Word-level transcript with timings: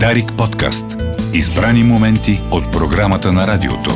Дарик 0.00 0.32
подкаст. 0.38 0.84
Избрани 1.32 1.82
моменти 1.84 2.40
от 2.50 2.72
програмата 2.72 3.32
на 3.32 3.46
радиото. 3.46 3.90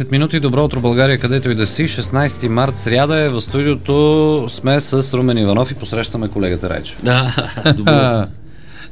10 0.00 0.10
минути 0.10 0.40
добро 0.40 0.64
утро 0.64 0.80
България, 0.80 1.18
където 1.18 1.50
и 1.50 1.54
да 1.54 1.66
си. 1.66 1.84
16 1.84 2.48
март, 2.48 2.76
сряда 2.76 3.18
е 3.18 3.28
в 3.28 3.40
студиото. 3.40 4.46
Сме 4.48 4.80
с 4.80 5.14
Румен 5.14 5.38
Иванов 5.38 5.70
и 5.70 5.74
посрещаме 5.74 6.28
колегата 6.28 6.70
Райчо. 6.70 6.94
Да, 7.02 7.34
добро. 7.76 8.24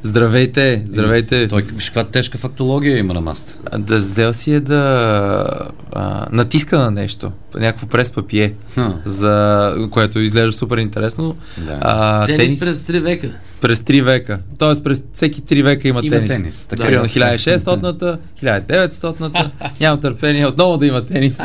Здравейте, 0.02 0.82
здравейте. 0.86 1.48
Той, 1.48 1.62
виж 1.64 1.84
каква 1.84 2.04
тежка 2.04 2.38
фактология 2.38 2.98
има 2.98 3.14
на 3.14 3.20
маста. 3.20 3.54
Да 3.78 3.96
взел 3.96 4.32
си 4.32 4.52
е 4.52 4.60
да 4.60 5.48
а, 5.92 6.26
натиска 6.32 6.78
на 6.78 6.90
нещо, 6.90 7.32
някакво 7.54 7.86
прес 7.86 8.10
папие, 8.10 8.54
Хм. 8.74 8.80
за 9.04 9.74
което 9.90 10.20
изглежда 10.20 10.52
супер 10.52 10.76
интересно. 10.78 11.36
Да. 11.58 11.78
А, 11.80 12.26
Тенис, 12.26 12.60
през 12.60 12.82
3 12.82 13.00
века. 13.00 13.30
през 13.60 13.78
3 13.78 14.02
века. 14.02 14.38
Тоест 14.58 14.84
през 14.84 15.02
всеки 15.12 15.42
3 15.42 15.62
века 15.62 15.88
има, 15.88 16.00
Има 16.02 16.16
тенис. 16.16 16.36
тенис, 16.36 16.66
така 16.66 16.86
е. 16.86 16.96
1600-та, 16.98 18.18
1900-та. 18.42 19.50
Нямам 19.80 20.00
търпение 20.00 20.46
отново 20.46 20.76
да 20.78 20.86
има 20.86 21.06
тенис. 21.06 21.40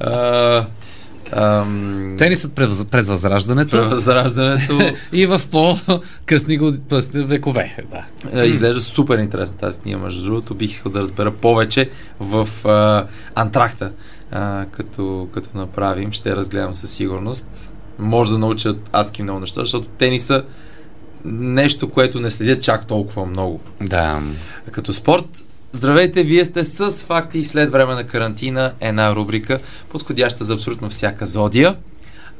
А, 0.00 0.66
ам, 1.32 2.14
Тенисът 2.18 2.54
през, 2.54 2.84
през 2.84 3.08
възраждането 3.08 3.70
Превъзраждането 3.70 4.78
и 5.12 5.26
в 5.26 5.40
по-късни 5.50 6.58
векове. 7.14 7.76
Да. 7.90 8.42
Е, 8.42 8.46
Изглежда 8.46 8.80
супер 8.80 9.18
интересна 9.18 9.58
тази 9.58 9.78
снима, 9.78 10.04
между 10.04 10.24
другото. 10.24 10.54
Бих 10.54 10.70
искал 10.70 10.92
да 10.92 11.00
разбера 11.00 11.30
повече 11.30 11.90
в 12.20 12.48
а, 12.64 13.06
антракта, 13.34 13.92
а, 14.30 14.66
като, 14.72 15.28
като 15.32 15.50
направим. 15.54 16.12
Ще 16.12 16.36
разгледам 16.36 16.74
със 16.74 16.90
сигурност. 16.90 17.74
Може 17.98 18.30
да 18.32 18.38
науча 18.38 18.74
адски 18.92 19.22
много 19.22 19.40
неща, 19.40 19.60
защото 19.60 19.88
тениса 19.88 20.44
нещо, 21.24 21.90
което 21.90 22.20
не 22.20 22.30
следят 22.30 22.62
чак 22.62 22.86
толкова 22.86 23.26
много. 23.26 23.60
да. 23.80 24.22
Като 24.72 24.92
спорт, 24.92 25.44
здравейте, 25.76 26.22
вие 26.22 26.44
сте 26.44 26.64
с 26.64 26.90
факти 26.90 27.44
след 27.44 27.70
време 27.70 27.94
на 27.94 28.04
карантина, 28.04 28.72
една 28.80 29.14
рубрика, 29.14 29.58
подходяща 29.88 30.44
за 30.44 30.54
абсолютно 30.54 30.90
всяка 30.90 31.26
зодия. 31.26 31.76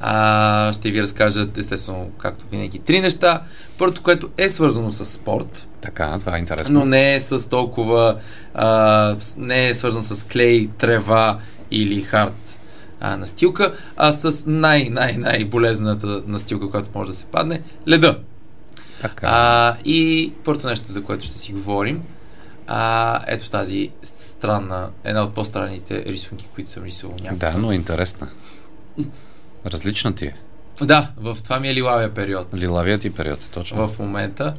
А, 0.00 0.72
ще 0.72 0.90
ви 0.90 1.02
разкажа, 1.02 1.46
естествено, 1.56 2.10
както 2.18 2.44
винаги, 2.50 2.78
три 2.78 3.00
неща. 3.00 3.42
Първото, 3.78 4.02
което 4.02 4.28
е 4.38 4.48
свързано 4.48 4.92
с 4.92 5.04
спорт, 5.06 5.68
Така, 5.82 6.16
това 6.20 6.36
е 6.36 6.38
интересно. 6.38 6.78
но 6.78 6.86
не 6.86 7.14
е 7.14 7.20
с 7.20 7.50
толкова, 7.50 8.16
а, 8.54 9.16
не 9.36 9.68
е 9.68 9.74
свързан 9.74 10.02
с 10.02 10.26
клей, 10.26 10.68
трева 10.78 11.38
или 11.70 12.02
хард 12.02 12.58
а, 13.00 13.16
настилка, 13.16 13.72
а 13.96 14.12
с 14.12 14.44
най-най-най 14.46 15.44
болезната 15.44 16.22
настилка, 16.26 16.70
която 16.70 16.88
може 16.94 17.10
да 17.10 17.16
се 17.16 17.24
падне, 17.24 17.60
леда. 17.88 18.18
Така. 19.00 19.26
А, 19.30 19.74
и 19.84 20.32
първото 20.44 20.66
нещо, 20.66 20.92
за 20.92 21.02
което 21.02 21.24
ще 21.24 21.38
си 21.38 21.52
говорим, 21.52 22.02
а, 22.66 23.20
ето 23.26 23.50
тази 23.50 23.90
странна, 24.02 24.88
една 25.04 25.22
от 25.22 25.34
по-странните 25.34 26.04
рисунки, 26.04 26.48
които 26.54 26.70
съм 26.70 26.84
рисувал 26.84 27.16
някога. 27.22 27.50
Да, 27.52 27.58
но 27.58 27.72
е 27.72 27.74
интересна. 27.74 28.28
Различна 29.66 30.14
ти 30.14 30.26
е. 30.26 30.34
Да, 30.82 31.08
в 31.16 31.38
това 31.44 31.60
ми 31.60 31.68
е 31.68 31.74
лилавия 31.74 32.14
период. 32.14 32.46
Лилавият 32.54 33.00
ти 33.00 33.10
период 33.14 33.42
е 33.44 33.48
точно. 33.48 33.88
в 33.88 33.98
момента. 33.98 34.54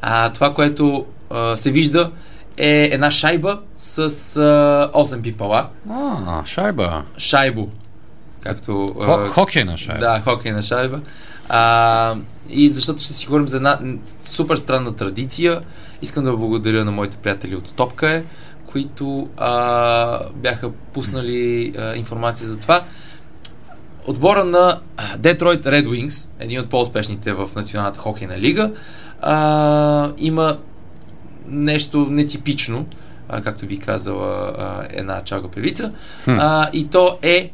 А, 0.00 0.32
това, 0.32 0.54
което 0.54 1.06
а, 1.30 1.56
се 1.56 1.70
вижда 1.70 2.10
е 2.56 2.88
една 2.92 3.10
шайба 3.10 3.60
с 3.76 3.98
а, 4.36 4.90
8 4.94 5.22
пипала. 5.22 5.68
А, 5.90 6.46
шайба. 6.46 7.04
Шайбо. 7.18 7.68
Както... 8.40 8.94
а, 9.00 9.04
Хо- 9.06 9.26
хокейна 9.26 9.76
шайба. 9.76 10.00
Да, 10.00 10.20
хокейна 10.20 10.62
шайба. 10.62 11.00
А, 11.48 12.14
и 12.50 12.68
защото 12.68 13.02
ще 13.02 13.12
си 13.12 13.26
говорим 13.26 13.48
за 13.48 13.56
една 13.56 13.78
супер 14.24 14.56
странна 14.56 14.92
традиция. 14.92 15.60
Искам 16.02 16.24
да 16.24 16.36
благодаря 16.36 16.84
на 16.84 16.90
моите 16.90 17.16
приятели 17.16 17.56
от 17.56 17.74
Топка 17.74 18.10
е, 18.10 18.22
които 18.66 19.28
а, 19.36 20.18
бяха 20.34 20.70
пуснали 20.72 21.72
а, 21.78 21.94
информация 21.96 22.46
за 22.46 22.58
това. 22.58 22.84
Отбора 24.06 24.44
на 24.44 24.80
Detroit 25.18 25.62
Red 25.62 25.86
Wings, 25.86 26.28
един 26.40 26.60
от 26.60 26.70
по-успешните 26.70 27.32
в 27.32 27.50
Националната 27.56 28.00
хокейна 28.00 28.38
лига, 28.38 28.72
а, 29.20 30.12
има 30.18 30.58
нещо 31.48 32.06
нетипично, 32.10 32.86
а, 33.28 33.42
както 33.42 33.66
би 33.66 33.78
казала 33.78 34.54
а, 34.58 34.86
една 34.90 35.24
чалга 35.24 35.48
певица. 35.48 35.92
Хм. 36.24 36.36
А, 36.38 36.70
и 36.72 36.88
то 36.88 37.18
е 37.22 37.50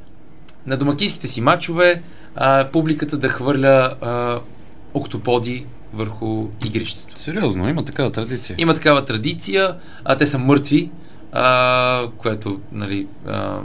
на 0.67 0.77
домакинските 0.77 1.29
си 1.29 1.41
матчове 1.41 2.03
а, 2.37 2.65
публиката 2.73 3.17
да 3.17 3.29
хвърля 3.29 3.95
а, 4.01 4.39
октоподи 4.95 5.67
върху 5.93 6.47
игрището. 6.67 7.21
Сериозно, 7.21 7.69
има 7.69 7.85
такава 7.85 8.11
традиция. 8.11 8.57
Има 8.59 8.75
такава 8.75 9.05
традиция, 9.05 9.75
а 10.05 10.17
те 10.17 10.27
са 10.27 10.39
мъртви, 10.39 10.91
а, 11.33 12.07
което, 12.17 12.61
нали, 12.73 13.07
а, 13.27 13.59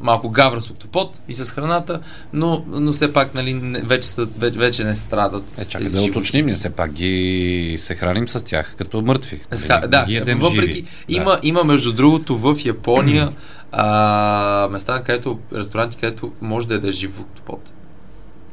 малко 0.00 0.30
гавра 0.30 0.60
с 0.60 0.70
октопод 0.70 1.20
и 1.28 1.34
с 1.34 1.50
храната, 1.50 2.00
но, 2.32 2.64
но 2.68 2.92
все 2.92 3.12
пак, 3.12 3.34
нали, 3.34 3.54
вече, 3.84 4.08
са, 4.08 4.24
вече, 4.38 4.58
вече 4.58 4.84
не 4.84 4.96
страдат. 4.96 5.44
Е, 5.58 5.64
чакай 5.64 5.88
да 5.88 6.02
уточним, 6.02 6.46
ние 6.46 6.54
все 6.54 6.70
пак 6.70 6.92
ги 6.92 7.76
се 7.80 7.94
храним 7.94 8.28
с 8.28 8.44
тях, 8.44 8.74
като 8.78 9.02
мъртви. 9.02 9.40
Нали, 9.52 9.60
ха- 9.60 9.88
да, 9.88 10.04
ги 10.04 10.14
ядем 10.14 10.38
въпреки, 10.38 10.72
живи. 10.72 10.86
има, 11.08 11.30
Да. 11.30 11.40
има 11.42 11.64
между 11.64 11.92
другото 11.92 12.36
в 12.36 12.56
Япония 12.64 13.28
а, 13.72 14.68
места, 14.72 15.02
където, 15.02 15.38
ресторанти, 15.54 15.96
където 15.96 16.32
може 16.40 16.68
да 16.68 16.74
ядеш 16.74 16.94
жив 16.94 17.20
октопод. 17.20 17.72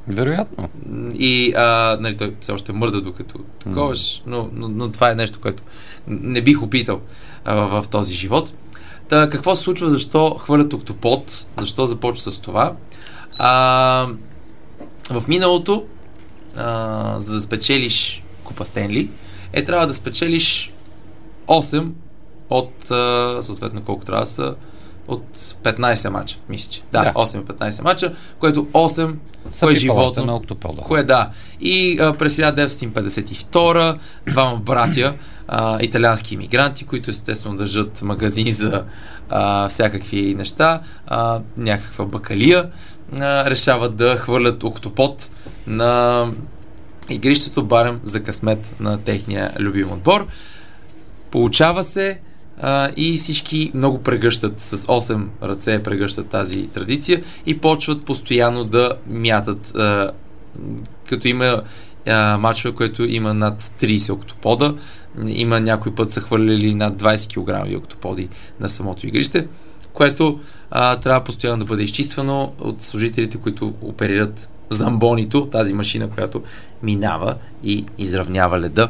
Вероятно. 0.07 0.69
И 1.13 1.53
а, 1.57 1.97
нали, 1.99 2.17
той 2.17 2.35
все 2.39 2.51
още 2.51 2.73
мърда 2.73 3.01
докато 3.01 3.39
таковаш, 3.59 4.23
но, 4.25 4.49
но, 4.53 4.67
но 4.69 4.91
това 4.91 5.11
е 5.11 5.15
нещо, 5.15 5.39
което 5.39 5.63
не 6.07 6.41
бих 6.41 6.61
опитал 6.61 7.01
а, 7.45 7.55
в 7.55 7.87
този 7.87 8.15
живот. 8.15 8.53
Та, 9.09 9.29
какво 9.29 9.55
се 9.55 9.63
случва, 9.63 9.89
защо 9.89 10.35
хвърлят 10.35 10.73
октопод, 10.73 11.45
защо 11.59 11.85
започва 11.85 12.31
с 12.31 12.39
това? 12.39 12.73
А, 13.37 14.07
в 15.11 15.23
миналото, 15.27 15.85
а, 16.55 17.19
за 17.19 17.33
да 17.33 17.41
спечелиш 17.41 18.23
Купа 18.43 18.65
Стенли, 18.65 19.09
е 19.53 19.63
трябва 19.63 19.87
да 19.87 19.93
спечелиш 19.93 20.71
8 21.47 21.89
от, 22.49 22.91
а, 22.91 23.37
съответно 23.41 23.83
колко 23.83 24.05
трябва 24.05 24.23
да 24.23 24.29
са, 24.29 24.55
от 25.07 25.37
15 25.63 26.09
мача, 26.09 26.37
мисля, 26.49 26.71
че. 26.71 26.81
Да, 26.91 27.03
Да. 27.03 27.11
8-15 27.13 27.83
мача, 27.83 28.13
което 28.39 28.65
8 28.65 29.15
Са 29.51 29.65
кое 29.65 29.73
пипалата 29.73 29.79
животно, 29.79 30.25
на 30.25 30.35
октопода. 30.35 30.81
Кое 30.81 31.03
да. 31.03 31.29
И 31.61 31.99
а, 32.01 32.13
през 32.13 32.35
1952 32.35 33.97
двама 34.27 34.57
братя, 34.57 35.13
а, 35.47 35.77
италиански 35.81 36.33
иммигранти, 36.33 36.85
които 36.85 37.11
естествено 37.11 37.57
държат 37.57 38.01
магазини 38.01 38.51
за 38.51 38.83
а, 39.29 39.69
всякакви 39.69 40.35
неща, 40.35 40.81
а, 41.07 41.41
някаква 41.57 42.05
бакалия, 42.05 42.69
а, 43.19 43.49
решават 43.49 43.95
да 43.95 44.15
хвърлят 44.15 44.63
октопод 44.63 45.29
на 45.67 46.25
игрището 47.09 47.63
барем 47.63 47.99
за 48.03 48.23
късмет 48.23 48.75
на 48.79 48.97
техния 48.97 49.51
любим 49.59 49.91
отбор. 49.91 50.27
Получава 51.31 51.83
се 51.83 52.19
а, 52.61 52.89
и 52.97 53.17
всички 53.17 53.71
много 53.73 54.03
прегръщат 54.03 54.61
с 54.61 54.77
8 54.77 55.25
ръце 55.43 55.83
прегръщат 55.83 56.29
тази 56.29 56.67
традиция 56.67 57.23
и 57.45 57.57
почват 57.57 58.05
постоянно 58.05 58.63
да 58.63 58.93
мятат 59.07 59.75
а, 59.75 60.11
като 61.09 61.27
има 61.27 61.61
а, 62.07 62.37
мачове, 62.37 62.75
което 62.75 63.03
има 63.03 63.33
над 63.33 63.61
30 63.61 64.13
октопода. 64.13 64.75
Има 65.27 65.59
някой 65.59 65.95
път 65.95 66.11
са 66.11 66.21
хвърляли 66.21 66.75
над 66.75 67.01
20 67.03 67.73
кг 67.73 67.77
октоподи 67.77 68.29
на 68.59 68.69
самото 68.69 69.07
игрище, 69.07 69.47
което 69.93 70.39
а, 70.71 70.95
трябва 70.95 71.23
постоянно 71.23 71.59
да 71.59 71.65
бъде 71.65 71.83
изчиствано 71.83 72.53
от 72.59 72.81
служителите, 72.81 73.37
които 73.37 73.73
оперират 73.81 74.49
замбонито, 74.69 75.45
тази 75.45 75.73
машина, 75.73 76.09
която 76.09 76.43
минава 76.83 77.35
и 77.63 77.85
изравнява 77.97 78.59
леда. 78.59 78.89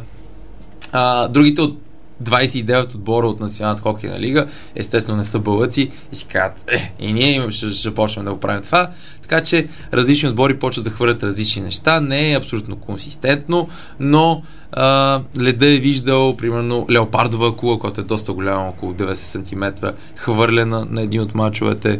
А, 0.92 1.28
другите 1.28 1.62
от 1.62 1.80
29 2.24 2.96
отбора 2.96 3.28
от 3.28 3.40
Националната 3.40 3.82
хокейна 3.82 4.20
лига, 4.20 4.48
естествено 4.76 5.18
не 5.18 5.24
са 5.24 5.40
бълъци 5.40 5.92
и 6.12 6.16
си 6.16 6.28
казват, 6.28 6.72
е, 6.72 6.94
и 7.00 7.14
ние 7.14 7.52
ще, 7.52 7.70
ще 7.70 7.94
почнем 7.94 8.26
да 8.26 8.34
го 8.34 8.40
правим 8.40 8.64
това. 8.64 8.90
Така 9.22 9.42
че 9.44 9.68
различни 9.94 10.30
отбори 10.30 10.60
почват 10.60 10.86
да 10.86 10.92
хвърлят 10.92 11.24
различни 11.24 11.62
неща. 11.62 12.00
Не 12.00 12.32
е 12.32 12.38
абсолютно 12.38 12.76
консистентно, 12.76 13.68
но 14.00 14.44
а, 14.72 15.22
леда 15.40 15.74
е 15.74 15.78
виждал, 15.78 16.38
примерно, 16.38 16.86
леопардова 16.90 17.48
акула, 17.48 17.80
която 17.80 18.02
е 18.02 18.04
доста 18.04 18.34
голяма, 18.34 18.70
около 18.70 18.94
90 18.94 19.14
см, 19.14 19.88
хвърлена 20.16 20.88
на 20.90 21.02
един 21.02 21.22
от 21.22 21.36
мачовете 21.36 22.00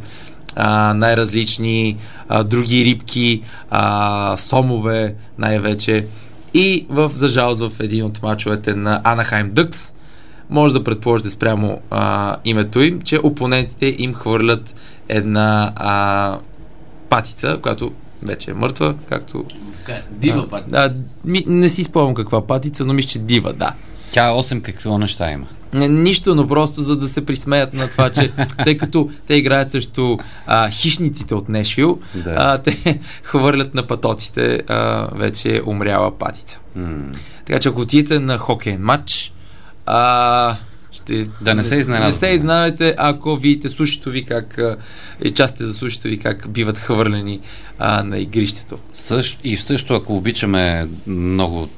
а, 0.56 0.94
най-различни 0.94 1.98
а, 2.30 2.44
други 2.44 2.86
рибки, 2.86 3.42
а, 3.70 4.38
сомове 4.38 5.16
най-вече. 5.38 6.06
И 6.54 6.86
в, 6.90 7.12
за 7.16 7.28
жалост 7.28 7.62
в 7.62 7.80
един 7.80 8.06
от 8.06 8.24
мачовете 8.24 8.76
на 8.76 9.02
Анахайм 9.04 9.50
Дъкс, 9.50 9.94
може 10.50 10.74
да 10.74 10.84
предположите 10.84 11.30
спрямо 11.30 11.80
а, 11.90 12.36
името 12.46 12.82
им, 12.82 13.02
че 13.02 13.20
опонентите 13.24 13.96
им 13.98 14.14
хвърлят 14.14 14.76
една 15.10 15.74
а, 15.76 16.38
патица, 17.10 17.60
която 17.62 17.92
вече 18.24 18.52
е 18.52 18.54
мъртва, 18.54 18.96
както 19.10 19.46
Дива 20.12 20.50
пак. 20.50 20.70
Да, 20.70 20.94
ми, 21.26 21.44
не 21.48 21.70
си 21.70 21.84
спомням 21.84 22.14
каква 22.16 22.48
патица, 22.48 22.86
но 22.86 22.94
мисля, 22.94 23.10
че 23.10 23.20
дива, 23.20 23.54
да. 23.54 23.74
Тя 24.12 24.30
8 24.30 24.62
какво 24.62 24.98
неща 24.98 25.32
има. 25.32 25.46
Нищо, 25.74 26.36
но 26.36 26.48
просто 26.48 26.82
за 26.82 26.96
да 26.96 27.08
се 27.08 27.26
присмеят 27.26 27.74
на 27.74 27.88
това, 27.88 28.10
че 28.10 28.32
тъй 28.64 28.78
като 28.78 29.10
те 29.28 29.34
играят 29.34 29.72
също 29.72 30.20
а, 30.48 30.70
хищниците 30.70 31.36
от 31.36 31.50
Нешвил, 31.50 32.00
Да. 32.16 32.36
а, 32.38 32.58
те 32.58 33.00
хвърлят 33.24 33.74
на 33.74 33.88
патоците 33.88 34.62
а, 34.68 35.08
вече 35.16 35.62
умряла 35.66 36.18
патица. 36.18 36.60
М. 36.76 37.12
Така 37.46 37.60
че 37.60 37.70
ако 37.70 37.82
отидете 37.82 38.20
на 38.20 38.38
хокейен 38.38 38.82
матч, 38.82 39.33
а, 39.86 40.56
ще... 40.92 41.28
Да 41.42 41.54
не 41.54 41.64
се 41.64 41.76
изненадвате. 41.76 42.08
Не 42.08 42.14
се 42.14 42.28
изненадвате, 42.28 42.96
ако 42.98 43.36
видите 43.36 43.70
сушито 43.70 44.10
ви 44.10 44.24
как, 44.26 44.60
и 45.24 45.32
частите 45.32 45.64
за 45.64 45.74
сушито 45.74 46.08
ви 46.08 46.18
как 46.20 46.50
биват 46.50 46.78
хвърлени 46.78 47.40
а, 47.80 48.04
на 48.04 48.18
игрището. 48.20 48.78
Също, 48.94 49.40
и 49.44 49.58
също, 49.58 49.94
ако 49.94 50.16
обичаме 50.16 50.88
много 51.08 51.70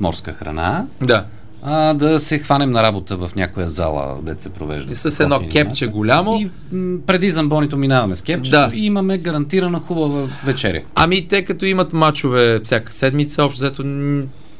морска 0.00 0.32
храна, 0.32 0.86
Да. 1.02 1.24
а, 1.62 1.94
да 1.94 2.20
се 2.20 2.38
хванем 2.38 2.70
на 2.70 2.82
работа 2.82 3.16
в 3.16 3.30
някоя 3.36 3.68
зала, 3.68 4.16
де 4.22 4.34
се 4.38 4.48
провежда. 4.48 4.92
И 4.92 4.96
с 4.96 5.20
едно 5.20 5.40
кепче 5.52 5.86
голямо. 5.86 6.38
И 6.40 6.50
м, 6.76 6.98
преди 7.06 7.30
замбонито 7.30 7.76
минаваме 7.76 8.14
с 8.14 8.22
кепче 8.22 8.50
Да. 8.50 8.70
и 8.74 8.86
имаме 8.86 9.18
гарантирана 9.18 9.80
хубава 9.80 10.28
вечеря. 10.44 10.82
Ами 10.94 11.28
те 11.28 11.44
като 11.44 11.64
имат 11.66 11.92
мачове 11.92 12.60
всяка 12.64 12.92
седмица, 12.92 13.44
общо 13.44 13.58
взето, 13.64 13.82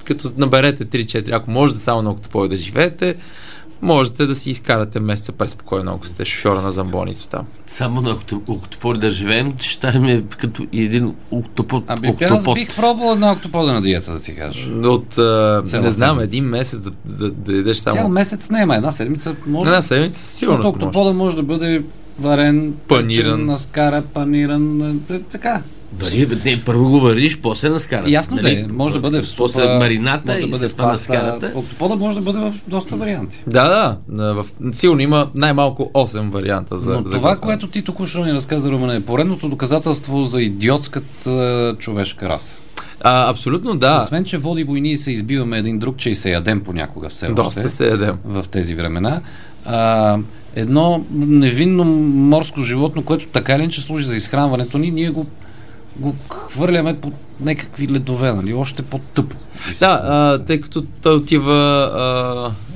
като 0.06 0.28
наберете 0.36 0.86
3-4, 0.86 1.32
ако 1.32 1.50
можете 1.50 1.80
само 1.80 2.02
на 2.02 2.10
Октопой 2.10 2.48
да 2.48 2.56
живеете, 2.56 3.14
можете 3.82 4.26
да 4.26 4.34
си 4.34 4.50
изкарате 4.50 5.00
месеца 5.00 5.32
преспокойно, 5.32 5.92
ако 5.94 6.06
сте 6.06 6.24
шофьора 6.24 6.62
на 6.62 6.72
замбонито 6.72 7.28
там. 7.28 7.46
Само 7.66 8.00
на 8.00 8.10
окто- 8.10 8.42
октопод 8.48 9.00
да 9.00 9.10
живеем, 9.10 9.52
че 9.52 9.70
ще 9.70 9.88
е 9.88 10.22
като 10.38 10.66
един 10.72 11.14
октопод. 11.30 11.84
Ами, 11.86 12.14
аз 12.30 12.54
бих 12.54 12.76
пробвал 12.76 13.12
една 13.12 13.32
октопода 13.32 13.72
на 13.72 13.82
диета, 13.82 14.12
да 14.12 14.20
ти 14.20 14.36
кажа. 14.36 14.68
От, 14.70 15.18
а, 15.18 15.62
не 15.82 15.90
знам, 15.90 16.20
един 16.20 16.44
месец 16.44 16.80
да, 16.80 16.90
да, 17.04 17.30
да 17.30 17.52
ядеш 17.56 17.82
Цял 17.82 17.94
само... 17.94 18.08
месец 18.08 18.50
не, 18.50 18.66
ма 18.66 18.76
една 18.76 18.92
седмица 18.92 19.36
може. 19.46 19.70
Една 19.70 19.82
седмица 19.82 20.18
Защото 20.20 20.36
сигурност 20.38 20.74
може. 20.74 20.86
октопода 20.86 21.12
може 21.12 21.36
да 21.36 21.42
бъде 21.42 21.82
варен, 22.18 22.74
Паниран. 22.88 23.32
печен, 23.34 23.46
наскара, 23.46 24.02
паниран, 24.02 24.80
е, 25.10 25.18
така. 25.18 25.62
Вари, 25.92 26.26
бе, 26.26 26.36
не, 26.44 26.62
първо 26.64 26.90
го 26.90 27.00
вариш, 27.00 27.38
после 27.38 27.68
наскарата. 27.68 28.10
Ясно 28.10 28.36
да 28.36 28.52
е, 28.52 28.66
може 28.72 28.94
да 28.94 29.00
бъде 29.00 29.22
в 29.22 29.36
После 29.36 29.62
супа, 29.62 29.74
марината 29.74 30.32
може 30.32 30.40
да 30.40 30.46
и 30.46 30.50
бъде 30.50 30.68
в 30.68 30.74
паста. 30.74 31.52
Октопода 31.54 31.96
може 31.96 32.16
да 32.16 32.22
бъде 32.22 32.38
в 32.38 32.54
доста 32.68 32.96
варианти. 32.96 33.42
Да, 33.46 33.96
да, 34.08 34.34
в, 34.34 34.46
сигурно 34.72 35.00
има 35.00 35.28
най-малко 35.34 35.90
8 35.94 36.30
варианта 36.30 36.76
за 36.76 36.92
Но 36.92 37.04
за 37.04 37.16
това, 37.16 37.30
готвене. 37.30 37.40
което 37.40 37.66
ти 37.66 37.82
току-що 37.82 38.24
ни 38.24 38.32
разказа, 38.32 38.70
Румен, 38.70 38.90
е 38.90 39.00
поредното 39.00 39.48
доказателство 39.48 40.24
за 40.24 40.42
идиотската 40.42 41.30
е, 41.30 41.78
човешка 41.78 42.28
раса. 42.28 42.56
А, 43.00 43.30
абсолютно 43.30 43.76
да. 43.76 44.02
Освен, 44.02 44.24
че 44.24 44.38
води 44.38 44.64
войни 44.64 44.90
и 44.90 44.96
се 44.96 45.12
избиваме 45.12 45.58
един 45.58 45.78
друг, 45.78 45.96
че 45.96 46.10
и 46.10 46.14
се 46.14 46.30
ядем 46.30 46.60
понякога 46.60 47.08
все 47.08 47.26
Доста 47.26 47.60
още 47.60 47.68
се 47.68 47.88
ядем. 47.88 48.16
в 48.24 48.44
тези 48.50 48.74
времена. 48.74 49.20
А, 49.64 50.18
едно 50.54 51.04
невинно 51.14 51.84
морско 51.84 52.62
животно, 52.62 53.02
което 53.02 53.26
така 53.26 53.54
или 53.54 53.62
иначе 53.62 53.80
служи 53.80 54.06
за 54.06 54.16
изхранването 54.16 54.78
ни, 54.78 54.90
ние 54.90 55.10
го, 55.10 55.26
го 55.98 56.14
хвърляме 56.30 57.00
по 57.00 57.12
някакви 57.40 57.88
ледове, 57.88 58.32
нали? 58.32 58.54
Още 58.54 58.82
по-тъпо. 58.82 59.36
Да, 59.78 60.00
а, 60.04 60.38
тъй 60.44 60.60
като 60.60 60.84
той 61.02 61.14
отива 61.14 61.54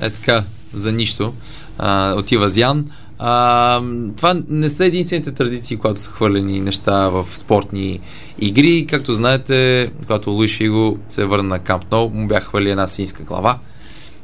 а, 0.01 0.05
е 0.05 0.09
така, 0.09 0.43
за 0.73 0.91
нищо, 0.91 1.33
а, 1.77 2.15
отива 2.17 2.49
зян. 2.49 2.85
А, 3.19 3.81
това 4.17 4.41
не 4.49 4.69
са 4.69 4.85
единствените 4.85 5.31
традиции, 5.31 5.77
когато 5.77 5.99
са 5.99 6.09
хвърлени 6.09 6.61
неща 6.61 7.09
в 7.09 7.25
спортни 7.29 7.99
игри. 8.39 8.87
Както 8.89 9.13
знаете, 9.13 9.91
когато 9.99 10.31
Луиш 10.31 10.57
Фиго 10.57 10.97
се 11.09 11.25
върна 11.25 11.43
на 11.43 11.59
Камп 11.59 11.91
Ноу, 11.91 12.09
му 12.09 12.27
бяха 12.27 12.45
хвърли 12.45 12.69
една 12.69 12.87
свинска 12.87 13.23
глава. 13.23 13.59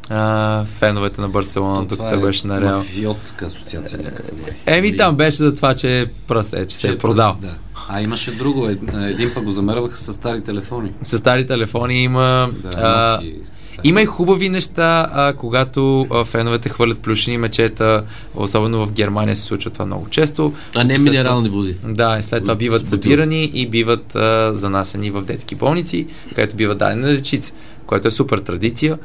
А, 0.09 0.65
феновете 0.65 1.21
на 1.21 1.29
Барселона, 1.29 1.85
докато 1.85 2.19
беше 2.19 2.47
на 2.47 2.61
Реал. 2.61 2.77
Мафиотска 2.77 3.45
асоциация. 3.45 3.97
някаква. 3.97 4.23
Еми 4.67 4.95
там 4.97 5.15
беше 5.15 5.37
за 5.37 5.55
това, 5.55 5.73
че 5.73 6.01
е 6.01 6.05
пръсе, 6.05 6.67
че 6.67 6.75
се 6.75 6.87
е 6.87 6.97
продал. 6.97 7.37
Да. 7.41 7.53
А 7.89 8.01
имаше 8.01 8.31
друго. 8.31 8.69
Ед- 8.69 8.79
Един 9.09 9.33
пък 9.33 9.43
го 9.43 9.51
замерваха 9.51 9.97
с 9.97 10.13
стари 10.13 10.43
телефони. 10.43 10.91
С 11.03 11.17
стари 11.17 11.47
телефони 11.47 12.03
има... 12.03 12.49
Да, 12.53 12.69
а, 12.77 13.19
Nokia. 13.19 13.35
Има 13.83 14.01
и 14.01 14.05
хубави 14.05 14.49
неща, 14.49 15.07
а, 15.13 15.33
когато 15.33 16.07
а, 16.11 16.25
феновете 16.25 16.69
хвърлят 16.69 16.99
плюшени 16.99 17.37
мечета, 17.37 18.03
особено 18.35 18.85
в 18.85 18.91
Германия 18.91 19.35
се 19.35 19.41
случва 19.41 19.71
това 19.71 19.85
много 19.85 20.09
често. 20.09 20.53
А 20.75 20.83
не 20.83 20.99
След 20.99 21.03
минерални 21.03 21.49
води. 21.49 21.75
Да, 21.85 22.17
и 22.19 22.23
след 22.23 22.43
това 22.43 22.55
биват 22.55 22.85
събирани 22.85 23.43
и 23.43 23.67
биват 23.67 24.15
а, 24.15 24.53
занасени 24.53 25.11
в 25.11 25.21
детски 25.21 25.55
болници, 25.55 26.07
където 26.35 26.55
биват 26.55 26.77
дадени 26.77 27.01
на 27.01 27.07
дечица, 27.07 27.53
което 27.85 28.07
е 28.07 28.11
супер 28.11 28.37
традиция. 28.37 28.97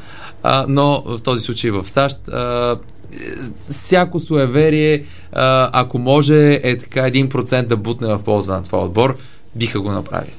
А, 0.42 0.66
но 0.68 1.02
в 1.06 1.22
този 1.22 1.40
случай 1.40 1.70
в 1.70 1.88
САЩ 1.88 2.28
а, 2.28 2.76
всяко 3.70 4.20
суеверие, 4.20 5.04
а, 5.32 5.70
ако 5.72 5.98
може 5.98 6.60
е 6.62 6.78
така 6.78 7.00
1% 7.00 7.66
да 7.66 7.76
бутне 7.76 8.08
в 8.08 8.22
полза 8.22 8.56
на 8.56 8.62
това 8.62 8.84
отбор, 8.84 9.18
биха 9.56 9.80
го 9.80 9.92
направили. 9.92 10.32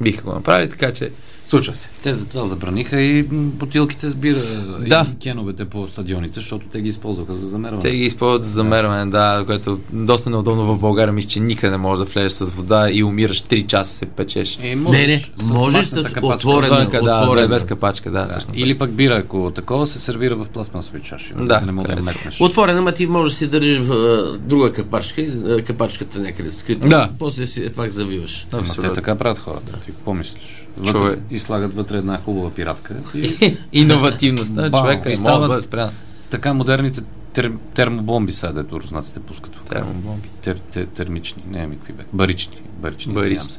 Биха 0.00 0.22
го 0.22 0.32
направили, 0.32 0.70
така 0.70 0.92
че 0.92 1.10
случва 1.50 1.74
се. 1.74 1.88
Те 2.02 2.12
затова 2.12 2.44
забраниха 2.44 3.00
и 3.00 3.22
бутилките 3.22 4.08
с 4.08 4.14
бира 4.14 4.38
Да. 4.80 5.06
и 5.10 5.18
кеновете 5.18 5.64
по 5.64 5.88
стадионите, 5.88 6.34
защото 6.34 6.66
те 6.66 6.80
ги 6.80 6.88
използваха 6.88 7.34
за 7.34 7.48
замерване. 7.48 7.82
Те 7.82 7.90
ги 7.90 8.04
използват 8.04 8.44
за 8.44 8.50
замерване, 8.50 9.06
да, 9.06 9.42
което 9.46 9.78
доста 9.92 10.30
неудобно 10.30 10.64
в 10.66 10.78
България. 10.78 11.12
Мисля, 11.12 11.28
че 11.28 11.40
никъде 11.40 11.70
не 11.70 11.76
можеш 11.76 11.98
да 12.00 12.12
влезеш 12.12 12.32
с 12.32 12.50
вода 12.50 12.90
и 12.90 13.04
умираш 13.04 13.42
3 13.42 13.66
часа 13.66 13.92
се 13.92 14.06
печеш. 14.06 14.58
Е, 14.62 14.76
Не, 14.76 15.06
не, 15.06 15.24
можеш 15.42 15.86
с 15.86 16.02
капачка. 16.04 16.20
отворена- 16.20 16.74
Отвънка, 16.74 17.02
да, 17.02 17.20
отворена. 17.20 17.48
да, 17.48 17.54
без 17.54 17.64
капачка, 17.64 18.10
да. 18.10 18.20
Да. 18.20 18.28
всъщност. 18.28 18.58
Или 18.58 18.78
пък 18.78 18.92
бира, 18.92 19.16
ако 19.16 19.50
такова 19.50 19.86
се 19.86 19.98
сервира 20.00 20.36
в 20.36 20.46
пластмасови 20.46 21.00
чаши. 21.00 21.32
Да, 21.36 21.60
не 21.60 21.72
мога 21.72 21.96
да 21.96 22.02
метнеш. 22.02 22.40
Отворена, 22.40 22.82
ма 22.82 22.92
ти 22.92 23.06
можеш 23.06 23.32
да 23.32 23.38
си 23.38 23.46
държиш 23.46 23.78
в 23.78 23.94
друга 24.38 24.72
капачка, 24.72 25.26
капачката 25.62 26.20
някъде 26.20 26.52
скрита. 26.52 26.88
Да. 26.88 27.10
После 27.18 27.46
си 27.46 27.68
пак 27.68 27.90
завиваш. 27.90 28.46
Ама 28.52 28.62
те 28.62 28.68
Абсолютно. 28.68 28.92
така 28.94 29.14
правят 29.14 29.38
хората. 29.38 29.72
Ти 29.74 29.86
какво 29.86 30.14
мислиш? 30.14 30.66
Вътре, 30.78 30.92
Човек. 30.92 31.18
Слагат 31.40 31.74
вътре 31.74 31.98
една 31.98 32.18
хубава 32.18 32.50
пиратка. 32.50 32.96
И 33.14 33.56
Иновативността 33.72 34.70
Бам, 34.70 34.80
човека 34.80 35.10
и 35.10 35.14
и 35.14 35.16
може 35.16 35.40
да 35.40 35.48
бъде 35.48 35.62
спряна. 35.62 35.92
така 36.30 36.54
модерните 36.54 37.00
тер, 37.32 37.52
термобомби 37.74 38.32
сега, 38.32 38.52
дето 38.52 38.80
руснаците 38.80 39.20
пускат. 39.20 39.52
Термобомби. 39.68 40.28
Тер, 40.42 40.56
тер, 40.72 40.84
термични, 40.84 41.42
не 41.50 41.66
ми 41.66 41.76
какви 41.76 41.92
бе. 41.92 42.02
Барични. 42.12 42.56
Барични. 42.78 43.12
Барични. 43.12 43.56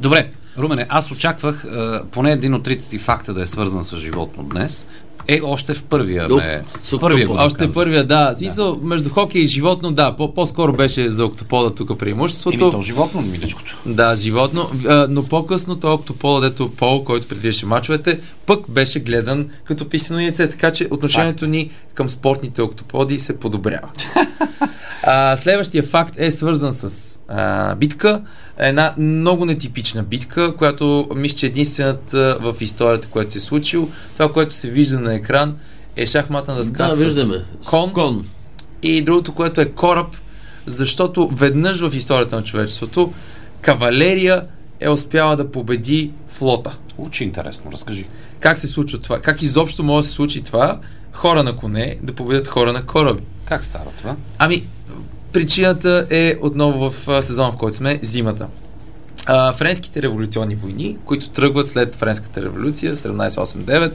Добре, 0.00 0.30
Румене, 0.58 0.86
аз 0.88 1.10
очаквах 1.10 1.64
а, 1.64 2.04
поне 2.10 2.32
един 2.32 2.54
от 2.54 2.62
трите 2.62 2.88
ти 2.88 2.98
факта 2.98 3.34
да 3.34 3.42
е 3.42 3.46
свързан 3.46 3.84
с 3.84 3.96
животно 3.98 4.42
днес. 4.42 4.86
Е, 5.28 5.40
още 5.42 5.74
в 5.74 5.82
първия 5.82 6.24
Оп, 6.24 6.36
ме... 6.36 6.62
с 6.82 6.98
Първия 7.00 7.26
го. 7.26 7.34
Още 7.34 7.58
доказа. 7.58 7.74
първия, 7.74 8.04
да. 8.04 8.30
В 8.32 8.36
Смисъл, 8.36 8.78
между 8.82 9.10
хокей 9.10 9.42
и 9.42 9.46
животно, 9.46 9.92
да, 9.92 10.16
по- 10.16 10.34
по-скоро 10.34 10.72
беше 10.72 11.10
за 11.10 11.24
октопола 11.24 11.74
тук 11.74 11.90
Еми, 11.90 11.98
преимуществото. 11.98 12.70
то 12.70 12.82
животно, 12.82 13.20
миличкото. 13.20 13.76
Да, 13.86 14.14
животно. 14.14 14.70
А, 14.88 15.06
но 15.10 15.24
по-късно 15.24 15.76
то 15.76 15.94
октопола, 15.94 16.40
дето 16.40 16.70
Пол, 16.70 17.04
който 17.04 17.26
предвиждаше 17.26 17.66
мачовете, 17.66 18.20
пък 18.46 18.70
беше 18.70 19.00
гледан 19.00 19.48
като 19.64 19.88
писано 19.88 20.20
яйце. 20.20 20.50
Така 20.50 20.72
че 20.72 20.88
отношението 20.90 21.46
ни 21.46 21.70
към 21.94 22.08
спортните 22.10 22.62
октоподи 22.62 23.18
се 23.18 23.38
подобрява. 23.38 23.88
А, 25.06 25.36
следващия 25.36 25.82
факт 25.82 26.14
е 26.16 26.30
свързан 26.30 26.72
с 26.72 27.18
а, 27.28 27.74
битка. 27.74 28.20
Една 28.58 28.94
много 28.98 29.44
нетипична 29.44 30.02
битка, 30.02 30.56
която 30.56 31.08
мисля, 31.16 31.36
че 31.38 31.46
е 31.46 31.48
единствената 31.48 32.38
в 32.40 32.56
историята, 32.60 33.08
която 33.08 33.32
се 33.32 33.38
е 33.38 33.40
случил. 33.40 33.88
Това, 34.16 34.32
което 34.32 34.54
се 34.54 34.70
вижда 34.70 35.00
на 35.00 35.13
екран 35.14 35.56
е 35.96 36.06
шахматна 36.06 36.54
дъска 36.54 36.84
Да, 36.84 36.90
с 36.90 36.98
виждаме. 36.98 37.44
кон, 37.66 37.92
Кон. 37.92 38.26
и 38.82 39.02
другото, 39.02 39.32
което 39.32 39.60
е 39.60 39.66
кораб, 39.66 40.16
защото 40.66 41.28
веднъж 41.28 41.80
в 41.80 41.94
историята 41.94 42.36
на 42.36 42.44
човечеството 42.44 43.12
кавалерия 43.60 44.42
е 44.80 44.88
успяла 44.88 45.36
да 45.36 45.50
победи 45.50 46.10
флота. 46.28 46.76
Учи 46.98 47.24
интересно, 47.24 47.72
разкажи. 47.72 48.04
Как 48.40 48.58
се 48.58 48.68
случва 48.68 48.98
това? 48.98 49.18
Как 49.20 49.42
изобщо 49.42 49.82
може 49.82 50.04
да 50.04 50.08
се 50.08 50.14
случи 50.14 50.42
това? 50.42 50.78
Хора 51.12 51.42
на 51.42 51.56
коне 51.56 51.98
да 52.02 52.12
победят 52.12 52.48
хора 52.48 52.72
на 52.72 52.82
кораби. 52.82 53.22
Как 53.44 53.64
става 53.64 53.90
това? 53.98 54.16
Ами, 54.38 54.62
причината 55.32 56.06
е 56.10 56.36
отново 56.40 56.90
в 56.90 57.22
сезона, 57.22 57.52
в 57.52 57.56
който 57.56 57.76
сме, 57.76 57.98
зимата. 58.02 58.46
А, 59.26 59.52
френските 59.52 60.02
революционни 60.02 60.54
войни, 60.54 60.96
които 61.04 61.28
тръгват 61.28 61.68
след 61.68 61.94
Френската 61.94 62.42
революция, 62.42 62.96
1789, 62.96 63.92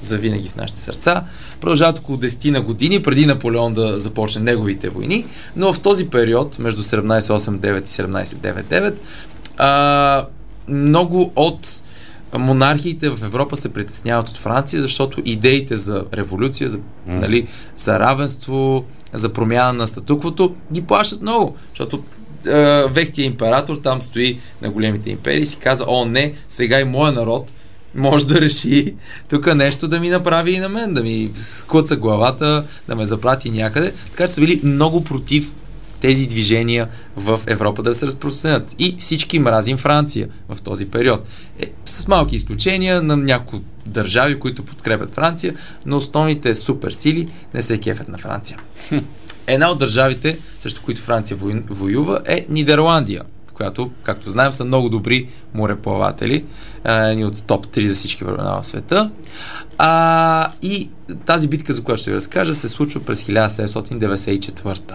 за 0.00 0.18
винаги 0.18 0.48
в 0.48 0.56
нашите 0.56 0.80
сърца, 0.80 1.24
продължават 1.60 1.98
около 1.98 2.18
10 2.18 2.50
на 2.50 2.60
години 2.60 3.02
преди 3.02 3.26
Наполеон 3.26 3.74
да 3.74 4.00
започне 4.00 4.42
неговите 4.42 4.88
войни, 4.88 5.26
но 5.56 5.72
в 5.72 5.80
този 5.80 6.08
период, 6.08 6.58
между 6.58 6.82
1789 6.82 7.80
и 7.80 7.88
1799, 7.88 8.94
а, 9.56 10.26
много 10.68 11.32
от 11.36 11.82
монархиите 12.38 13.10
в 13.10 13.18
Европа 13.24 13.56
се 13.56 13.72
притесняват 13.72 14.28
от 14.28 14.36
Франция, 14.36 14.82
защото 14.82 15.22
идеите 15.24 15.76
за 15.76 16.04
революция, 16.14 16.68
за, 16.68 16.78
нали, 17.06 17.46
за 17.76 17.98
равенство, 18.00 18.84
за 19.12 19.32
промяна 19.32 19.72
на 19.72 19.86
статуквото 19.86 20.54
ги 20.72 20.82
плащат 20.82 21.22
много, 21.22 21.56
защото 21.68 22.02
а, 22.46 22.86
вехтия 22.90 23.24
император 23.24 23.76
там 23.76 24.02
стои 24.02 24.38
на 24.62 24.70
големите 24.70 25.10
империи 25.10 25.42
и 25.42 25.46
си 25.46 25.58
каза, 25.58 25.84
о 25.88 26.04
не, 26.04 26.32
сега 26.48 26.80
и 26.80 26.84
моя 26.84 27.12
народ 27.12 27.52
може 27.96 28.26
да 28.26 28.40
реши 28.40 28.94
тук 29.28 29.54
нещо 29.54 29.88
да 29.88 30.00
ми 30.00 30.08
направи 30.08 30.52
и 30.52 30.58
на 30.58 30.68
мен, 30.68 30.94
да 30.94 31.02
ми 31.02 31.30
скуца 31.34 31.96
главата, 31.96 32.64
да 32.88 32.96
ме 32.96 33.06
запрати 33.06 33.50
някъде. 33.50 33.92
Така 34.10 34.28
че 34.28 34.34
са 34.34 34.40
били 34.40 34.60
много 34.64 35.04
против 35.04 35.52
тези 36.00 36.26
движения 36.26 36.88
в 37.16 37.40
Европа 37.46 37.82
да 37.82 37.94
се 37.94 38.06
разпространят. 38.06 38.74
И 38.78 38.96
всички 38.98 39.38
мразим 39.38 39.76
Франция 39.76 40.28
в 40.48 40.62
този 40.62 40.86
период. 40.86 41.28
Е, 41.60 41.66
с 41.86 42.08
малки 42.08 42.36
изключения 42.36 43.02
на 43.02 43.16
някои 43.16 43.60
държави, 43.86 44.38
които 44.38 44.64
подкрепят 44.64 45.10
Франция, 45.10 45.54
но 45.86 45.96
основните 45.96 46.54
суперсили 46.54 47.28
не 47.54 47.62
се 47.62 47.78
кефят 47.78 48.08
на 48.08 48.18
Франция. 48.18 48.58
Една 49.46 49.70
от 49.70 49.78
държавите, 49.78 50.38
срещу 50.62 50.82
които 50.82 51.00
Франция 51.00 51.38
воюва, 51.70 52.20
е 52.26 52.46
Нидерландия, 52.48 53.22
която, 53.56 53.90
както 54.02 54.30
знаем, 54.30 54.52
са 54.52 54.64
много 54.64 54.88
добри 54.88 55.28
мореплаватели, 55.54 56.44
едни 56.84 57.24
от 57.24 57.42
топ 57.42 57.66
3 57.66 57.86
за 57.86 57.94
всички 57.94 58.24
времена 58.24 58.60
в 58.62 58.66
света. 58.66 59.10
А, 59.78 60.52
и 60.62 60.90
тази 61.26 61.48
битка, 61.48 61.72
за 61.72 61.82
която 61.82 62.02
ще 62.02 62.10
ви 62.10 62.16
разкажа, 62.16 62.54
се 62.54 62.68
случва 62.68 63.00
през 63.00 63.24
1794 63.24 64.94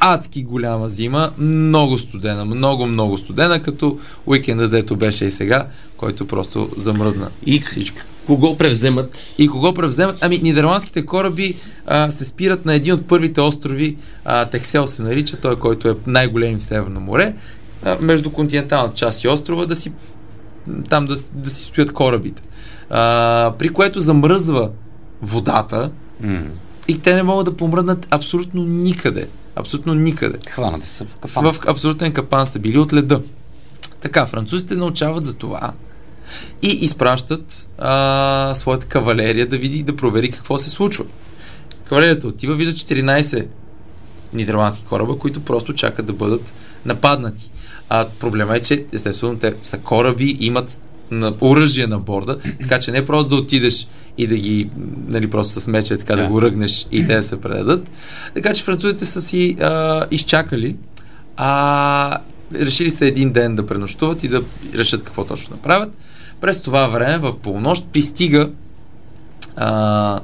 адски 0.00 0.42
голяма 0.42 0.88
зима, 0.88 1.30
много 1.38 1.98
студена, 1.98 2.44
много, 2.44 2.86
много 2.86 3.18
студена, 3.18 3.62
като 3.62 3.98
уикенда, 4.26 4.68
дето 4.68 4.96
беше 4.96 5.24
и 5.24 5.30
сега, 5.30 5.66
който 5.96 6.26
просто 6.26 6.68
замръзна 6.76 7.30
и 7.46 7.60
всичко. 7.60 7.98
Кого 8.26 8.56
превземат? 8.56 9.34
И 9.38 9.48
кого 9.48 9.74
превземат? 9.74 10.18
Ами, 10.20 10.38
нидерландските 10.38 11.06
кораби 11.06 11.54
а, 11.86 12.10
се 12.10 12.24
спират 12.24 12.64
на 12.64 12.74
един 12.74 12.94
от 12.94 13.08
първите 13.08 13.40
острови, 13.40 13.96
а, 14.24 14.44
Тексел 14.44 14.86
се 14.86 15.02
нарича, 15.02 15.36
той, 15.36 15.56
който 15.56 15.88
е 15.88 15.94
най-голем 16.06 16.58
в 16.58 16.62
Северно 16.62 17.00
море, 17.00 17.34
между 18.00 18.30
континенталната 18.30 18.94
част 18.94 19.24
и 19.24 19.28
острова, 19.28 19.66
да 19.66 19.76
си 19.76 19.92
там 20.88 21.06
да, 21.06 21.16
да 21.34 21.50
си 21.50 21.64
стоят 21.64 21.92
корабите. 21.92 22.42
А, 22.90 23.52
при 23.58 23.68
което 23.68 24.00
замръзва 24.00 24.70
водата 25.22 25.90
mm. 26.24 26.42
и 26.88 26.98
те 26.98 27.14
не 27.14 27.22
могат 27.22 27.46
да 27.46 27.56
помръднат 27.56 28.06
абсолютно 28.10 28.62
никъде. 28.62 29.28
Абсолютно 29.56 29.94
никъде. 29.94 30.38
Хванати 30.50 30.88
са 30.88 31.04
в 31.04 31.14
капан. 31.14 31.52
В 31.52 31.60
абсолютен 31.66 32.12
капан 32.12 32.46
са 32.46 32.58
били 32.58 32.78
от 32.78 32.92
леда. 32.92 33.22
Така, 34.00 34.26
французите 34.26 34.74
научават 34.74 35.24
за 35.24 35.34
това 35.34 35.72
и 36.62 36.68
изпращат 36.68 37.68
а, 37.78 38.52
своята 38.54 38.86
кавалерия 38.86 39.48
да 39.48 39.58
види 39.58 39.78
и 39.78 39.82
да 39.82 39.96
провери 39.96 40.30
какво 40.30 40.58
се 40.58 40.70
случва. 40.70 41.04
Кавалерията 41.88 42.28
отива, 42.28 42.54
вижда 42.54 42.72
14 42.72 43.46
нидерландски 44.32 44.84
кораба, 44.84 45.18
които 45.18 45.40
просто 45.40 45.74
чакат 45.74 46.06
да 46.06 46.12
бъдат 46.12 46.52
нападнати. 46.84 47.50
А 47.88 48.06
проблема 48.20 48.56
е, 48.56 48.60
че 48.60 48.84
естествено 48.92 49.38
те 49.38 49.54
са 49.62 49.78
кораби, 49.78 50.36
имат 50.40 50.80
на 51.10 51.34
оръжие 51.40 51.86
на 51.86 51.98
борда, 51.98 52.38
така 52.60 52.78
че 52.78 52.90
не 52.90 53.06
просто 53.06 53.30
да 53.30 53.36
отидеш 53.36 53.88
и 54.18 54.26
да 54.26 54.36
ги, 54.36 54.70
нали, 55.08 55.30
просто 55.30 55.60
с 55.60 55.66
мече 55.68 55.96
така 55.96 56.16
да, 56.16 56.22
да 56.22 56.28
го 56.28 56.42
ръгнеш 56.42 56.86
и 56.92 57.06
те 57.06 57.14
да 57.14 57.22
се 57.22 57.40
предадат. 57.40 57.90
Така 58.34 58.52
че 58.54 58.62
французите 58.62 59.04
са 59.04 59.22
си 59.22 59.56
а, 59.60 60.06
изчакали, 60.10 60.76
а 61.36 62.18
решили 62.54 62.90
се 62.90 63.06
един 63.06 63.32
ден 63.32 63.56
да 63.56 63.66
пренощуват 63.66 64.24
и 64.24 64.28
да 64.28 64.42
решат 64.74 65.02
какво 65.02 65.24
точно 65.24 65.56
да 65.56 65.62
правят. 65.62 65.96
През 66.40 66.60
това 66.60 66.86
време 66.86 67.18
в 67.18 67.38
полунощ 67.38 67.88
пристига 67.92 68.50
а, 69.56 70.20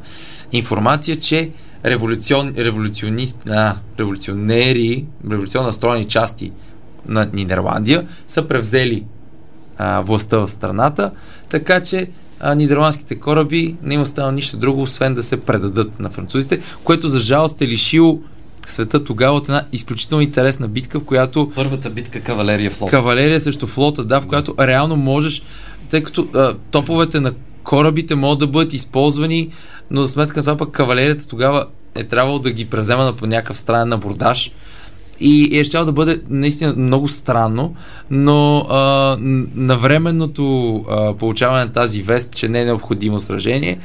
информация, 0.53 1.21
че 1.21 1.51
революцион, 1.85 2.53
революционист, 2.57 3.49
а, 3.49 3.77
революционери, 3.99 5.05
революционно 5.31 5.67
настроени 5.67 6.05
части 6.05 6.53
на 7.07 7.29
Нидерландия 7.33 8.07
са 8.27 8.49
превзели 8.49 9.05
а, 9.79 10.01
властта 10.01 10.39
в 10.39 10.49
страната, 10.49 11.11
така 11.49 11.81
че 11.81 12.09
а, 12.41 12.55
нидерландските 12.55 13.15
кораби 13.15 13.77
не 13.83 13.95
има 13.95 14.07
става 14.07 14.33
нищо 14.33 14.57
друго, 14.57 14.83
освен 14.83 15.15
да 15.15 15.23
се 15.23 15.37
предадат 15.41 16.01
на 16.01 16.11
французите, 16.11 16.61
което 16.85 17.09
за 17.09 17.21
жалост 17.21 17.63
е 17.63 17.69
лишило 17.69 18.21
света 18.67 19.05
тогава 19.05 19.37
от 19.37 19.45
една 19.45 19.63
изключително 19.73 20.23
интересна 20.23 20.69
битка, 20.69 21.01
в 21.01 21.05
която... 21.05 21.53
Първата 21.55 21.91
битка 21.91 22.21
кавалерия 22.21 22.71
флота. 22.71 22.91
Кавалерия 22.91 23.41
срещу 23.41 23.67
флота, 23.67 24.05
да, 24.05 24.21
в 24.21 24.27
която 24.27 24.55
реално 24.61 24.97
можеш, 24.97 25.43
тъй 25.91 26.03
като 26.03 26.29
а, 26.35 26.55
топовете 26.71 27.21
на 27.21 27.33
корабите 27.65 28.15
могат 28.15 28.39
да 28.39 28.47
бъдат 28.47 28.73
използвани, 28.73 29.51
но 29.91 30.03
за 30.03 30.09
сметка 30.09 30.39
на 30.39 30.43
това 30.43 30.57
пък 30.57 30.71
кавалерията 30.71 31.27
тогава 31.27 31.67
е 31.95 32.05
трябвало 32.05 32.39
да 32.39 32.51
ги 32.51 32.65
презема 32.65 33.05
на 33.05 33.13
по 33.13 33.27
някакъв 33.27 33.59
странен 33.59 33.93
абордаж 33.93 34.53
и 35.21 35.59
е 35.59 35.65
ще 35.65 35.79
да 35.79 35.93
бъде 35.93 36.21
наистина 36.29 36.75
много 36.77 37.09
странно, 37.09 37.75
но 38.11 38.59
а, 38.59 39.17
навременното 39.55 40.77
а, 40.89 41.15
получаване 41.15 41.65
на 41.65 41.73
тази 41.73 42.03
вест, 42.03 42.35
че 42.35 42.49
не 42.49 42.61
е 42.61 42.65
необходимо 42.65 43.21
сражение, 43.21 43.79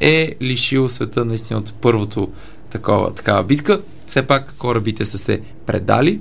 е 0.00 0.34
лишило 0.42 0.88
света 0.88 1.24
наистина 1.24 1.58
от 1.58 1.74
първото 1.80 2.28
такова, 2.70 3.14
такава 3.14 3.42
битка. 3.42 3.80
Все 4.06 4.22
пак 4.22 4.54
корабите 4.58 5.04
са 5.04 5.18
се 5.18 5.40
предали 5.66 6.20